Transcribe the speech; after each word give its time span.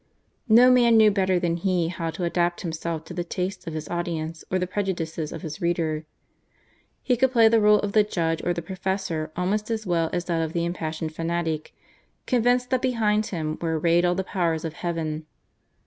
No 0.49 0.71
man 0.71 0.97
knew 0.97 1.11
better 1.11 1.37
than 1.37 1.57
he 1.57 1.89
how 1.89 2.09
to 2.09 2.23
adapt 2.23 2.61
himself 2.61 3.05
to 3.05 3.13
the 3.13 3.23
tastes 3.23 3.67
of 3.67 3.75
his 3.75 3.87
audience 3.87 4.43
or 4.49 4.57
the 4.57 4.65
prejudices 4.65 5.31
of 5.31 5.43
his 5.43 5.61
readers. 5.61 6.05
He 7.03 7.15
could 7.15 7.31
play 7.31 7.47
the 7.47 7.61
role 7.61 7.77
of 7.81 7.91
the 7.91 8.03
judge 8.03 8.41
or 8.43 8.51
the 8.51 8.63
professor 8.63 9.31
almost 9.35 9.69
as 9.69 9.85
well 9.85 10.09
as 10.11 10.25
that 10.25 10.41
of 10.41 10.53
the 10.53 10.65
impassioned 10.65 11.13
fanatic 11.13 11.75
convinced 12.25 12.71
that 12.71 12.81
behind 12.81 13.27
him 13.27 13.59
were 13.61 13.77
arrayed 13.77 14.03
all 14.03 14.15
the 14.15 14.23
powers 14.23 14.65
of 14.65 14.73
Heaven. 14.73 15.27